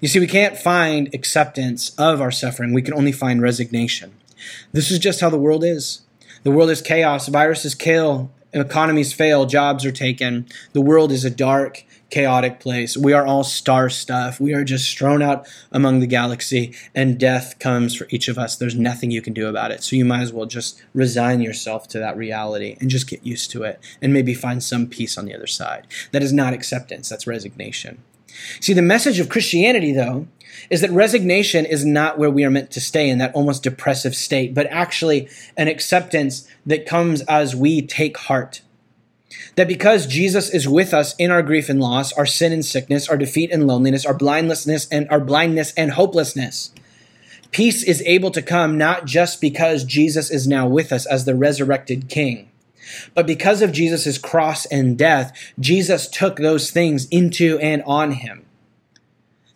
[0.00, 2.72] You see, we can't find acceptance of our suffering.
[2.72, 4.14] We can only find resignation.
[4.72, 6.02] This is just how the world is.
[6.42, 7.28] The world is chaos.
[7.28, 8.30] Viruses kill.
[8.52, 9.46] Economies fail.
[9.46, 10.46] Jobs are taken.
[10.74, 12.96] The world is a dark, chaotic place.
[12.96, 14.38] We are all star stuff.
[14.38, 18.56] We are just strewn out among the galaxy, and death comes for each of us.
[18.56, 19.82] There's nothing you can do about it.
[19.82, 23.50] So you might as well just resign yourself to that reality and just get used
[23.52, 25.88] to it and maybe find some peace on the other side.
[26.12, 28.02] That is not acceptance, that's resignation.
[28.60, 30.26] See, the message of Christianity, though,
[30.70, 34.14] is that resignation is not where we are meant to stay in that almost depressive
[34.14, 38.62] state, but actually an acceptance that comes as we take heart.
[39.56, 43.08] That because Jesus is with us in our grief and loss, our sin and sickness,
[43.08, 46.72] our defeat and loneliness, our blindness and our blindness and hopelessness,
[47.50, 51.34] peace is able to come not just because Jesus is now with us as the
[51.34, 52.48] resurrected king,
[53.14, 58.46] but because of Jesus' cross and death, Jesus took those things into and on him.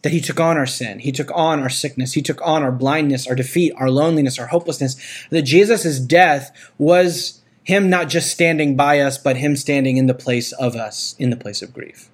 [0.03, 2.71] That he took on our sin, he took on our sickness, he took on our
[2.71, 4.97] blindness, our defeat, our loneliness, our hopelessness.
[5.31, 10.15] That Jesus' death was him not just standing by us, but him standing in the
[10.15, 12.09] place of us, in the place of grief.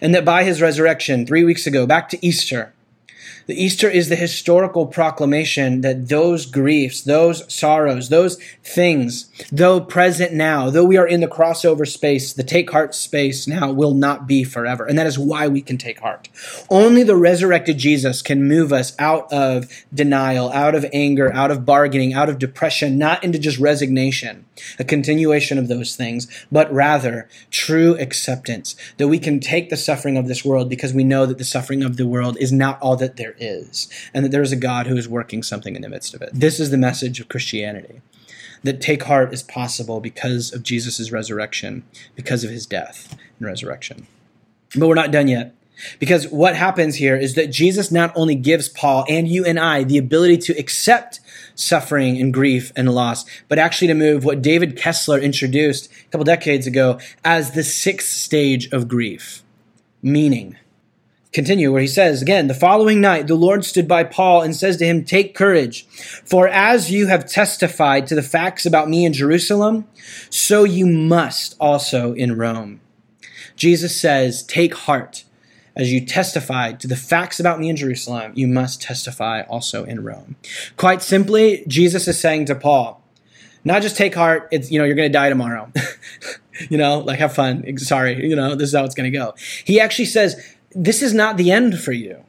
[0.00, 2.72] And that by his resurrection, three weeks ago, back to Easter,
[3.50, 10.32] the Easter is the historical proclamation that those griefs, those sorrows, those things, though present
[10.32, 14.28] now, though we are in the crossover space, the take heart space now will not
[14.28, 14.86] be forever.
[14.86, 16.28] And that is why we can take heart.
[16.70, 21.66] Only the resurrected Jesus can move us out of denial, out of anger, out of
[21.66, 24.46] bargaining, out of depression, not into just resignation,
[24.78, 30.16] a continuation of those things, but rather true acceptance that we can take the suffering
[30.16, 32.94] of this world because we know that the suffering of the world is not all
[32.94, 35.88] that there is, and that there is a God who is working something in the
[35.88, 36.30] midst of it.
[36.32, 38.00] This is the message of Christianity
[38.62, 41.82] that take heart is possible because of Jesus' resurrection,
[42.14, 44.06] because of his death and resurrection.
[44.76, 45.54] But we're not done yet.
[45.98, 49.82] Because what happens here is that Jesus not only gives Paul and you and I
[49.82, 51.20] the ability to accept
[51.54, 56.24] suffering and grief and loss, but actually to move what David Kessler introduced a couple
[56.24, 59.42] decades ago as the sixth stage of grief
[60.02, 60.56] meaning
[61.32, 64.76] continue where he says again the following night the lord stood by paul and says
[64.76, 65.86] to him take courage
[66.24, 69.86] for as you have testified to the facts about me in jerusalem
[70.28, 72.80] so you must also in rome.
[73.56, 75.24] Jesus says take heart.
[75.76, 80.02] As you testified to the facts about me in jerusalem you must testify also in
[80.02, 80.36] rome.
[80.76, 83.02] Quite simply jesus is saying to paul
[83.64, 85.70] not just take heart it's you know you're going to die tomorrow.
[86.68, 87.78] You know like have fun.
[87.78, 89.34] Sorry you know this is how it's going to go.
[89.64, 90.36] He actually says
[90.72, 92.24] this is not the end for you.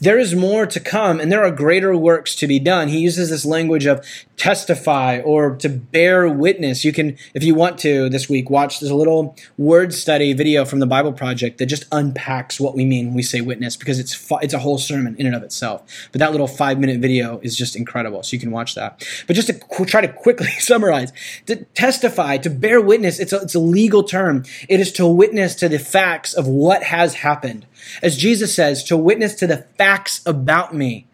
[0.00, 2.88] There is more to come, and there are greater works to be done.
[2.88, 4.04] He uses this language of
[4.36, 6.84] testify or to bear witness.
[6.84, 10.78] You can, if you want to, this week, watch this little word study video from
[10.78, 14.30] the Bible Project that just unpacks what we mean when we say witness because it's
[14.42, 16.08] it's a whole sermon in and of itself.
[16.12, 19.04] But that little five minute video is just incredible, so you can watch that.
[19.26, 21.12] But just to qu- try to quickly summarize,
[21.46, 24.44] to testify, to bear witness, it's a, it's a legal term.
[24.68, 27.66] It is to witness to the facts of what has happened.
[28.02, 31.06] As Jesus says, to witness to the facts about me.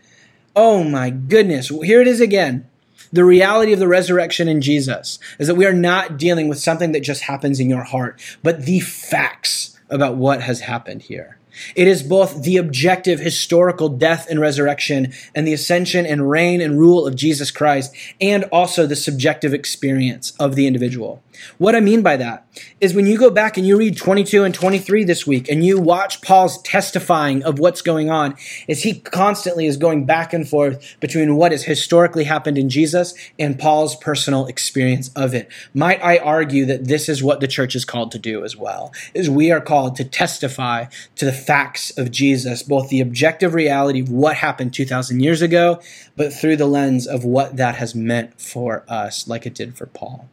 [0.57, 1.68] Oh my goodness.
[1.68, 2.68] Here it is again.
[3.12, 6.92] The reality of the resurrection in Jesus is that we are not dealing with something
[6.92, 11.38] that just happens in your heart, but the facts about what has happened here.
[11.77, 16.79] It is both the objective historical death and resurrection and the ascension and reign and
[16.79, 21.22] rule of Jesus Christ, and also the subjective experience of the individual.
[21.59, 22.47] What I mean by that
[22.81, 25.81] is when you go back and you read 22 and 23 this week and you
[25.81, 28.37] watch Paul's testifying of what's going on,
[28.68, 33.14] is he constantly is going back and forth between what has historically happened in Jesus
[33.38, 35.51] and Paul's personal experience of it.
[35.73, 38.92] Might I argue that this is what the church is called to do as well,
[39.14, 44.01] is we are called to testify to the facts of Jesus, both the objective reality
[44.01, 45.81] of what happened 2,000 years ago,
[46.16, 49.87] but through the lens of what that has meant for us, like it did for
[49.87, 50.29] Paul.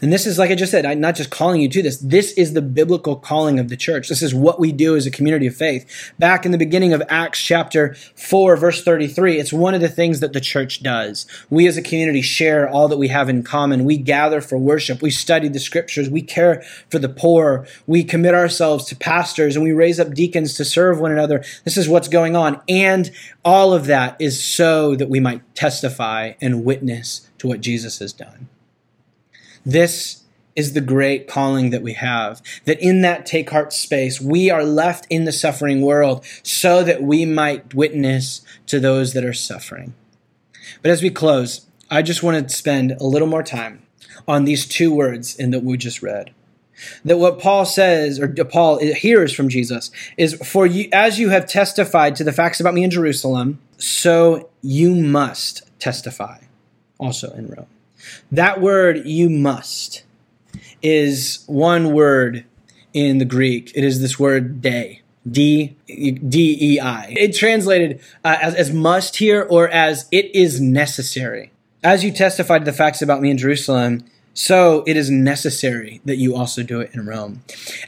[0.00, 1.98] And this is, like I just said, I'm not just calling you to this.
[1.98, 4.08] This is the biblical calling of the church.
[4.08, 6.12] This is what we do as a community of faith.
[6.18, 10.20] Back in the beginning of Acts chapter 4, verse 33, it's one of the things
[10.20, 11.26] that the church does.
[11.50, 13.84] We as a community share all that we have in common.
[13.84, 15.02] We gather for worship.
[15.02, 16.08] We study the scriptures.
[16.08, 17.66] We care for the poor.
[17.86, 21.44] We commit ourselves to pastors and we raise up deacons to serve one another.
[21.64, 22.60] This is what's going on.
[22.68, 23.10] And
[23.44, 28.12] all of that is so that we might testify and witness to what Jesus has
[28.12, 28.48] done.
[29.66, 30.22] This
[30.54, 32.40] is the great calling that we have.
[32.64, 37.02] That in that take heart space, we are left in the suffering world so that
[37.02, 39.94] we might witness to those that are suffering.
[40.80, 43.82] But as we close, I just want to spend a little more time
[44.26, 46.32] on these two words in that we just read.
[47.04, 51.46] That what Paul says, or Paul hears from Jesus, is for you, as you have
[51.46, 56.38] testified to the facts about me in Jerusalem, so you must testify
[56.98, 57.66] also in Rome.
[58.32, 60.04] That word, you must,
[60.82, 62.44] is one word
[62.92, 63.72] in the Greek.
[63.74, 65.02] It is this word day.
[65.28, 67.12] D D E I.
[67.18, 71.50] It translated uh, as, as must here or as it is necessary.
[71.82, 76.16] As you testified to the facts about me in Jerusalem, so it is necessary that
[76.16, 77.42] you also do it in Rome.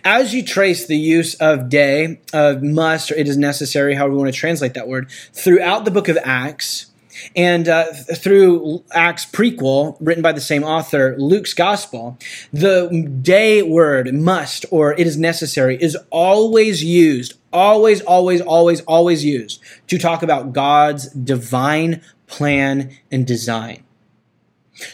[0.04, 4.18] As you trace the use of day, of must, or it is necessary, however we
[4.18, 6.86] want to translate that word, throughout the book of Acts,
[7.34, 12.18] and uh, through Acts prequel, written by the same author, Luke's gospel,
[12.52, 12.88] the
[13.22, 19.62] dei word must or it is necessary is always used, always, always, always, always used
[19.88, 23.84] to talk about God's divine plan and design.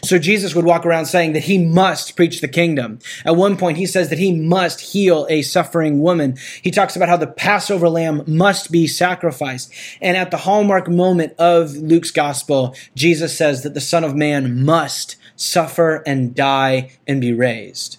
[0.03, 2.99] So Jesus would walk around saying that he must preach the kingdom.
[3.23, 6.37] At one point, he says that he must heal a suffering woman.
[6.61, 9.71] He talks about how the Passover lamb must be sacrificed.
[10.01, 14.63] And at the hallmark moment of Luke's gospel, Jesus says that the Son of Man
[14.63, 17.97] must suffer and die and be raised.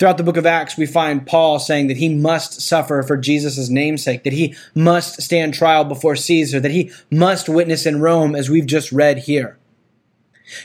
[0.00, 3.68] Throughout the book of Acts, we find Paul saying that he must suffer for Jesus'
[3.68, 8.48] namesake, that he must stand trial before Caesar, that he must witness in Rome, as
[8.48, 9.58] we've just read here.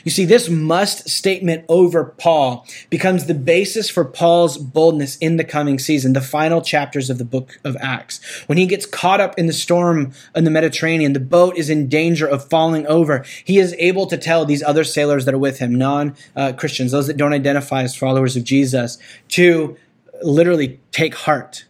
[0.04, 5.44] You see, this must statement over Paul becomes the basis for Paul's boldness in the
[5.44, 8.20] coming season, the final chapters of the book of Acts.
[8.46, 11.88] When he gets caught up in the storm in the Mediterranean, the boat is in
[11.88, 13.24] danger of falling over.
[13.44, 16.16] He is able to tell these other sailors that are with him, non
[16.56, 19.76] Christians, those that don't identify as followers of Jesus, to
[20.22, 21.64] literally take heart.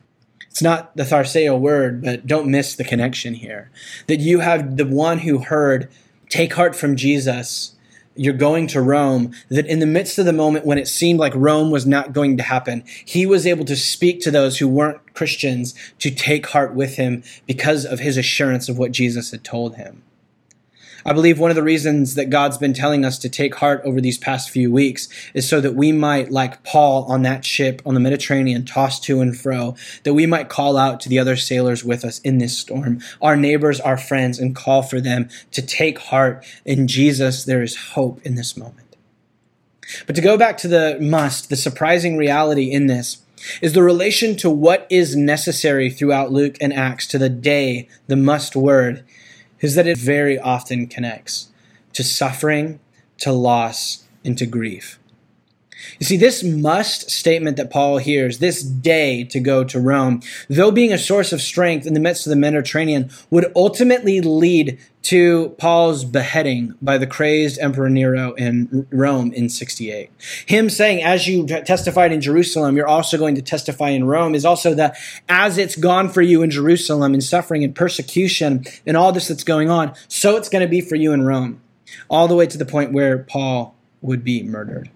[0.50, 3.70] It's not the Tharseo word, but don't miss the connection here.
[4.06, 5.90] That you have the one who heard,
[6.30, 7.75] take heart from Jesus
[8.16, 11.34] you're going to Rome, that in the midst of the moment when it seemed like
[11.34, 15.14] Rome was not going to happen, he was able to speak to those who weren't
[15.14, 19.76] Christians to take heart with him because of his assurance of what Jesus had told
[19.76, 20.02] him.
[21.06, 24.00] I believe one of the reasons that God's been telling us to take heart over
[24.00, 27.94] these past few weeks is so that we might, like Paul on that ship on
[27.94, 31.84] the Mediterranean, tossed to and fro, that we might call out to the other sailors
[31.84, 36.00] with us in this storm, our neighbors, our friends, and call for them to take
[36.00, 37.44] heart in Jesus.
[37.44, 38.96] There is hope in this moment.
[40.08, 43.22] But to go back to the must, the surprising reality in this
[43.62, 48.16] is the relation to what is necessary throughout Luke and Acts to the dei, the
[48.16, 49.04] must word,
[49.60, 51.48] is that it very often connects
[51.92, 52.78] to suffering,
[53.18, 54.98] to loss, and to grief.
[55.98, 60.70] You see, this must statement that Paul hears, this dei to go to Rome, though
[60.70, 65.50] being a source of strength in the midst of the Mediterranean, would ultimately lead to
[65.58, 70.10] Paul's beheading by the crazed Emperor Nero in Rome in 68.
[70.46, 74.44] Him saying, as you testified in Jerusalem, you're also going to testify in Rome, is
[74.44, 74.96] also that
[75.28, 79.44] as it's gone for you in Jerusalem in suffering and persecution and all this that's
[79.44, 81.60] going on, so it's going to be for you in Rome.
[82.08, 84.90] All the way to the point where Paul would be murdered.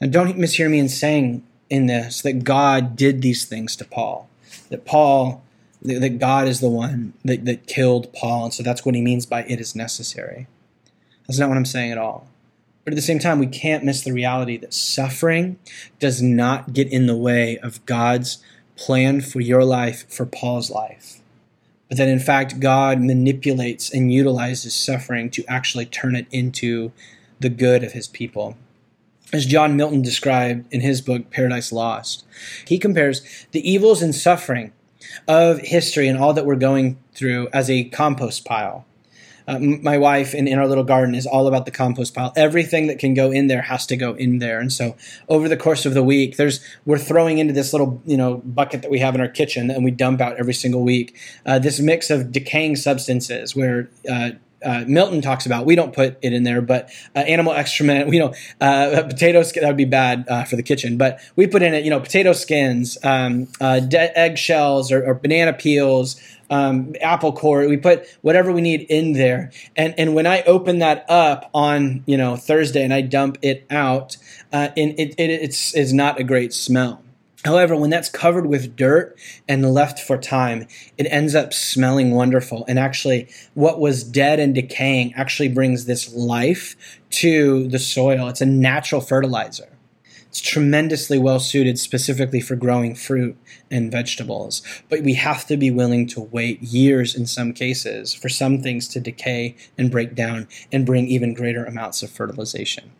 [0.00, 4.28] And don't mishear me in saying in this that God did these things to Paul.
[4.70, 5.42] That Paul,
[5.82, 8.44] that God is the one that, that killed Paul.
[8.44, 10.46] And so that's what he means by it is necessary.
[11.26, 12.26] That's not what I'm saying at all.
[12.84, 15.58] But at the same time, we can't miss the reality that suffering
[15.98, 18.42] does not get in the way of God's
[18.76, 21.20] plan for your life, for Paul's life.
[21.88, 26.92] But that in fact, God manipulates and utilizes suffering to actually turn it into
[27.38, 28.56] the good of his people
[29.32, 32.24] as John Milton described in his book Paradise Lost.
[32.66, 34.72] He compares the evils and suffering
[35.28, 38.86] of history and all that we're going through as a compost pile.
[39.48, 42.32] Uh, my wife in, in our little garden is all about the compost pile.
[42.36, 44.60] Everything that can go in there has to go in there.
[44.60, 44.96] And so
[45.28, 48.82] over the course of the week, there's we're throwing into this little you know bucket
[48.82, 51.80] that we have in our kitchen and we dump out every single week uh, this
[51.80, 54.30] mix of decaying substances where uh,
[54.64, 55.66] uh, Milton talks about.
[55.66, 57.90] We don't put it in there, but uh, animal excrement.
[58.10, 61.46] You know, uh, potato skin that would be bad uh, for the kitchen, but we
[61.46, 61.84] put in it.
[61.84, 66.20] You know, potato skins, um, uh, de- egg shells, or, or banana peels.
[66.50, 67.68] Um, apple core.
[67.68, 72.02] We put whatever we need in there, and and when I open that up on
[72.06, 74.16] you know Thursday and I dump it out,
[74.52, 77.02] uh, and it, it it's it's not a great smell.
[77.44, 80.66] However, when that's covered with dirt and left for time,
[80.98, 82.66] it ends up smelling wonderful.
[82.68, 86.76] And actually, what was dead and decaying actually brings this life
[87.10, 88.28] to the soil.
[88.28, 89.68] It's a natural fertilizer.
[90.28, 93.36] It's tremendously well suited specifically for growing fruit
[93.70, 94.62] and vegetables.
[94.88, 98.86] But we have to be willing to wait years in some cases for some things
[98.88, 102.92] to decay and break down and bring even greater amounts of fertilization.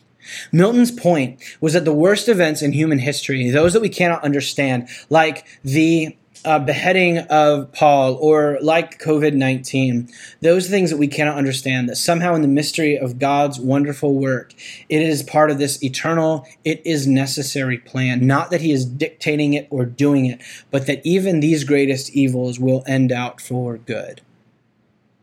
[0.53, 4.89] Milton's point was that the worst events in human history, those that we cannot understand,
[5.09, 10.09] like the uh, beheading of Paul or like COVID 19,
[10.41, 14.55] those things that we cannot understand, that somehow in the mystery of God's wonderful work,
[14.89, 18.27] it is part of this eternal, it is necessary plan.
[18.27, 20.41] Not that He is dictating it or doing it,
[20.71, 24.23] but that even these greatest evils will end out for good.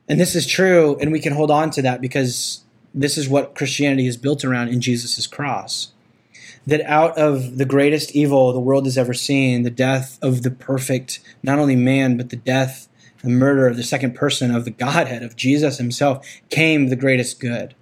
[0.08, 2.64] And this is true, and we can hold on to that because
[3.02, 5.92] this is what Christianity is built around in Jesus' cross
[6.68, 10.52] that out of the greatest evil the world has ever seen, the death of the
[10.52, 12.90] perfect, not only man, but the death,
[13.24, 17.40] the murder of the second person of the Godhead, of Jesus himself, came the greatest
[17.40, 17.74] good.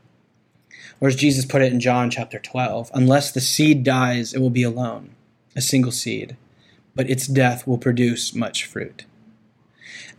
[1.01, 4.51] Or as Jesus put it in John chapter 12, unless the seed dies, it will
[4.51, 5.15] be alone,
[5.55, 6.37] a single seed,
[6.93, 9.05] but its death will produce much fruit.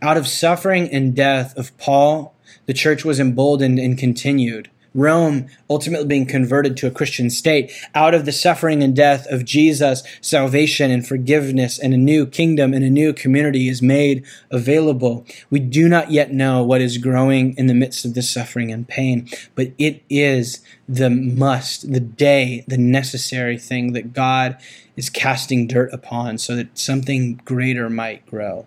[0.01, 2.35] Out of suffering and death of Paul,
[2.65, 7.71] the church was emboldened and continued Rome ultimately being converted to a Christian state.
[7.93, 12.73] Out of the suffering and death of Jesus, salvation and forgiveness and a new kingdom
[12.73, 15.25] and a new community is made available.
[15.51, 18.87] We do not yet know what is growing in the midst of this suffering and
[18.87, 24.57] pain, but it is the must, the dei, the necessary thing that God
[24.95, 28.65] is casting dirt upon so that something greater might grow.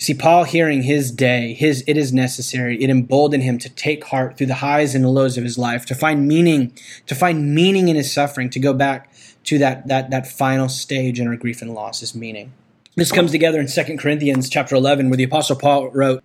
[0.00, 4.38] See, Paul hearing his dei, his it is necessary, it emboldened him to take heart
[4.38, 6.72] through the highs and the lows of his life, to find meaning,
[7.06, 9.12] to find meaning in his suffering, to go back
[9.44, 12.52] to that that that final stage in our grief and loss is meaning.
[12.94, 16.22] This comes together in 2 Corinthians chapter 11 where the apostle Paul wrote,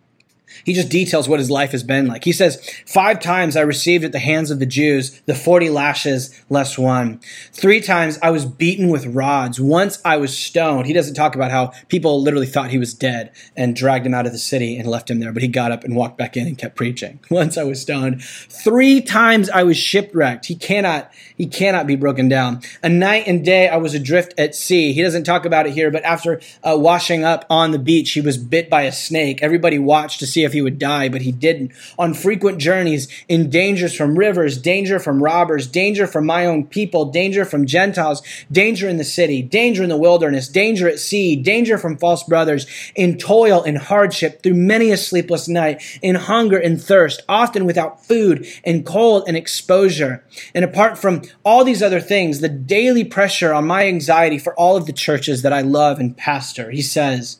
[0.66, 2.24] he just details what his life has been like.
[2.24, 6.40] He says, Five times I received at the hands of the Jews the 40 lashes
[6.50, 7.20] less one.
[7.52, 9.60] Three times I was beaten with rods.
[9.60, 10.86] Once I was stoned.
[10.86, 14.26] He doesn't talk about how people literally thought he was dead and dragged him out
[14.26, 16.48] of the city and left him there, but he got up and walked back in
[16.48, 17.20] and kept preaching.
[17.30, 18.24] Once I was stoned.
[18.24, 20.46] Three times I was shipwrecked.
[20.46, 22.62] He cannot, he cannot be broken down.
[22.82, 24.94] A night and day I was adrift at sea.
[24.94, 28.22] He doesn't talk about it here, but after uh, washing up on the beach, he
[28.22, 29.42] was bit by a snake.
[29.42, 31.72] Everybody watched to see if he would die, but he didn't.
[31.98, 37.06] On frequent journeys, in dangers from rivers, danger from robbers, danger from my own people,
[37.06, 38.22] danger from Gentiles,
[38.52, 42.66] danger in the city, danger in the wilderness, danger at sea, danger from false brothers,
[42.96, 48.06] in toil and hardship, through many a sleepless night, in hunger and thirst, often without
[48.06, 50.24] food, and cold and exposure.
[50.54, 54.76] And apart from all these other things, the daily pressure on my anxiety for all
[54.76, 57.38] of the churches that I love and pastor, he says,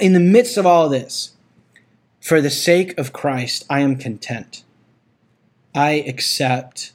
[0.00, 1.33] in the midst of all this,
[2.24, 4.64] for the sake of Christ, I am content.
[5.74, 6.94] I accept,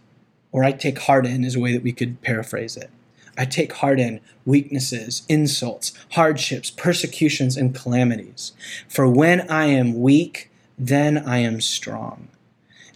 [0.51, 2.89] or I take heart in, is a way that we could paraphrase it.
[3.37, 8.53] I take heart in weaknesses, insults, hardships, persecutions, and calamities.
[8.87, 10.49] For when I am weak,
[10.79, 12.29] then I am strong.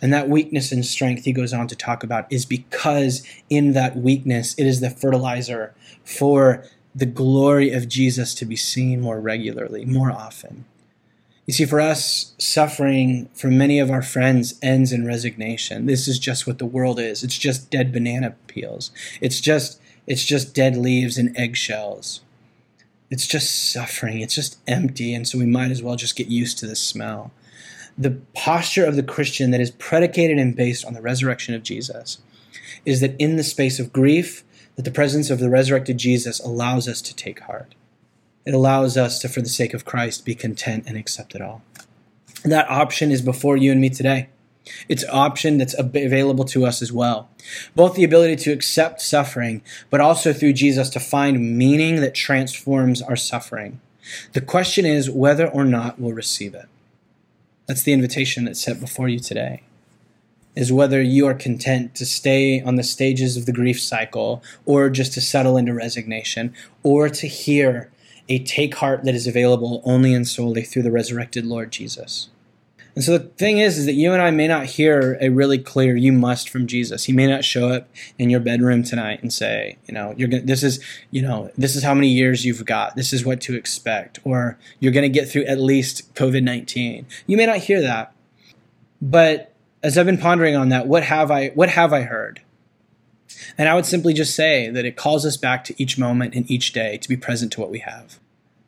[0.01, 3.95] And that weakness and strength he goes on to talk about is because in that
[3.95, 6.65] weakness, it is the fertilizer for
[6.95, 10.65] the glory of Jesus to be seen more regularly, more often.
[11.45, 15.87] You see, for us, suffering for many of our friends ends in resignation.
[15.87, 17.23] This is just what the world is.
[17.23, 18.91] It's just dead banana peels.
[19.19, 22.21] It's just it's just dead leaves and eggshells.
[23.09, 24.21] It's just suffering.
[24.21, 27.31] It's just empty, and so we might as well just get used to the smell.
[27.97, 32.19] The posture of the Christian that is predicated and based on the resurrection of Jesus
[32.85, 34.43] is that in the space of grief,
[34.75, 37.75] that the presence of the resurrected Jesus allows us to take heart.
[38.45, 41.61] It allows us to, for the sake of Christ, be content and accept it all.
[42.43, 44.29] That option is before you and me today.
[44.87, 47.29] It's an option that's available to us as well.
[47.75, 53.01] Both the ability to accept suffering, but also through Jesus to find meaning that transforms
[53.01, 53.81] our suffering.
[54.33, 56.65] The question is whether or not we'll receive it.
[57.67, 59.63] That's the invitation that's set before you today.
[60.55, 64.89] Is whether you are content to stay on the stages of the grief cycle, or
[64.89, 67.89] just to settle into resignation, or to hear
[68.29, 72.29] a take heart that is available only and solely through the resurrected Lord Jesus.
[72.95, 75.57] And so the thing is, is that you and I may not hear a really
[75.57, 77.05] clear "you must" from Jesus.
[77.05, 77.87] He may not show up
[78.19, 81.75] in your bedroom tonight and say, you know, you're gonna, this is, you know, this
[81.75, 82.95] is how many years you've got.
[82.95, 87.07] This is what to expect, or you're going to get through at least COVID nineteen.
[87.25, 88.13] You may not hear that,
[89.01, 89.51] but
[89.81, 92.42] as I've been pondering on that, what have I, what have I heard?
[93.57, 96.49] And I would simply just say that it calls us back to each moment and
[96.49, 98.19] each day to be present to what we have.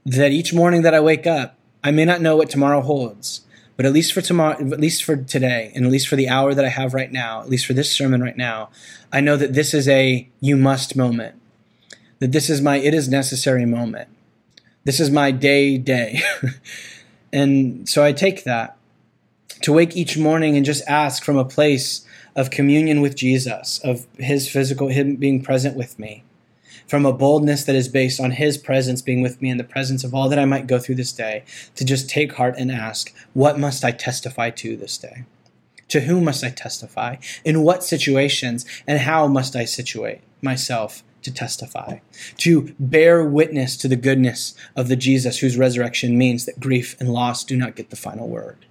[0.05, 3.41] That each morning that I wake up, I may not know what tomorrow holds,
[3.77, 6.53] but at least for tomorrow, at least for today, and at least for the hour
[6.53, 8.69] that I have right now, at least for this sermon right now,
[9.11, 11.35] I know that this is a you must moment.
[12.19, 14.09] That this is my it is necessary moment.
[14.83, 16.21] This is my day day.
[17.33, 18.77] and so I take that
[19.61, 22.04] to wake each morning and just ask from a place
[22.35, 26.23] of communion with Jesus, of his physical, him being present with me,
[26.87, 30.03] from a boldness that is based on his presence being with me in the presence
[30.03, 31.43] of all that I might go through this day,
[31.75, 35.23] to just take heart and ask, what must I testify to this day?
[35.89, 37.17] To whom must I testify?
[37.43, 38.65] In what situations?
[38.87, 41.99] And how must I situate myself to testify?
[42.37, 47.13] To bear witness to the goodness of the Jesus whose resurrection means that grief and
[47.13, 48.65] loss do not get the final word.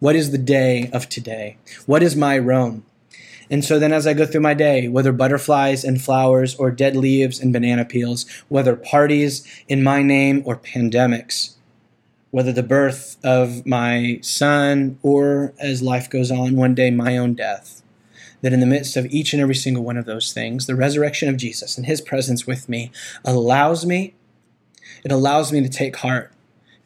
[0.00, 1.56] What is the day of today?
[1.86, 2.84] What is my Rome?
[3.50, 6.96] And so then, as I go through my day, whether butterflies and flowers or dead
[6.96, 11.56] leaves and banana peels, whether parties in my name or pandemics,
[12.30, 17.34] whether the birth of my son or as life goes on, one day my own
[17.34, 17.82] death,
[18.40, 21.28] that in the midst of each and every single one of those things, the resurrection
[21.28, 22.92] of Jesus and his presence with me
[23.24, 24.14] allows me,
[25.04, 26.32] it allows me to take heart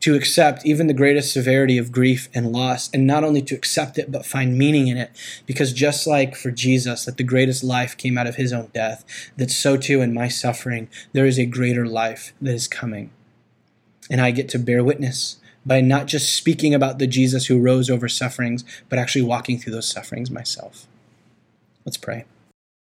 [0.05, 3.97] to accept even the greatest severity of grief and loss, and not only to accept
[3.97, 5.11] it, but find meaning in it.
[5.47, 9.03] Because just like for Jesus, that the greatest life came out of his own death,
[9.39, 13.13] that so too in my suffering, there is a greater life that is coming.
[14.11, 17.89] And I get to bear witness by not just speaking about the Jesus who rose
[17.89, 20.87] over sufferings, but actually walking through those sufferings myself.
[21.87, 22.27] Let's pray.